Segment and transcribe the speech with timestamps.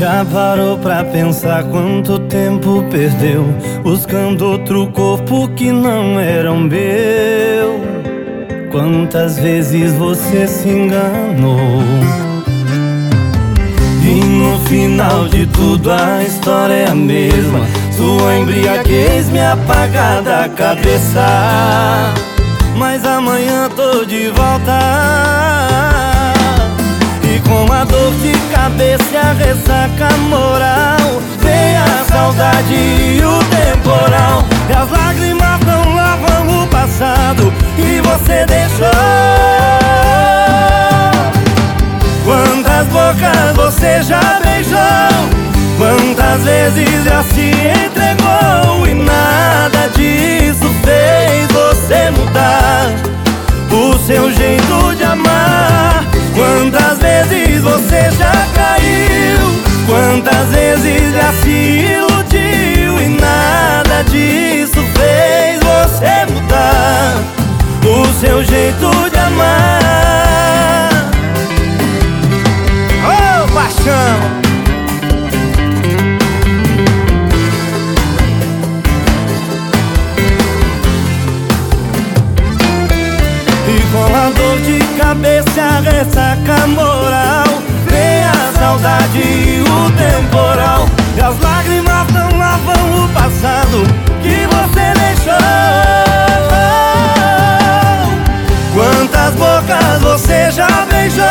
[0.00, 3.44] Já parou pra pensar quanto tempo perdeu
[3.82, 7.84] Buscando outro corpo que não era o meu?
[8.72, 11.82] Quantas vezes você se enganou?
[14.02, 17.66] E no final de tudo a história é a mesma.
[17.94, 21.26] Sua embriaguez me apaga da cabeça.
[22.78, 25.29] Mas amanhã tô de volta
[28.00, 31.20] dor de cabeça e a ressaca moral.
[31.40, 34.44] Vem a saudade e o temporal.
[34.68, 37.52] E as lágrimas não lavam o passado.
[37.76, 38.88] Que você deixou.
[42.24, 44.80] Quantas bocas você já beijou?
[45.76, 48.86] Quantas vezes já se entregou?
[48.86, 52.88] E nada disso fez você mudar.
[53.70, 55.29] O seu jeito de amar
[57.28, 59.40] vezes você já caiu?
[59.86, 63.00] Quantas vezes já se iludiu?
[63.00, 67.16] E nada disso fez você mudar
[67.84, 70.90] o seu jeito de amar.
[73.04, 74.40] Oh, paixão!
[83.68, 86.89] E com a dor de cabeça, ressaca moral
[91.30, 93.84] as lágrimas não lavam o passado
[94.22, 95.34] que você deixou.
[98.74, 101.26] Quantas bocas você já beijou?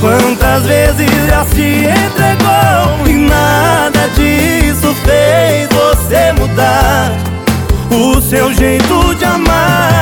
[0.00, 3.06] Quantas vezes já se entregou?
[3.06, 7.10] E nada disso fez você mudar
[7.90, 9.93] O seu jeito de amar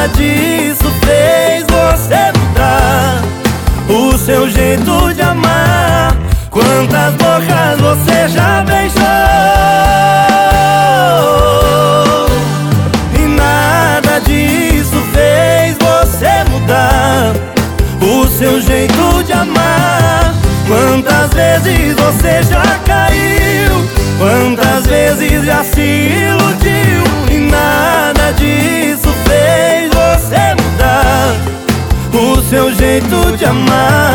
[0.00, 3.22] nada disso fez você mudar
[3.86, 6.16] o seu jeito de amar.
[6.50, 9.02] Quantas bocas você já beijou?
[13.14, 17.34] E nada disso fez você mudar
[18.00, 20.34] o seu jeito de amar.
[20.66, 23.86] Quantas vezes você já caiu?
[24.18, 25.99] Quantas vezes já se
[33.08, 34.09] tu llamada.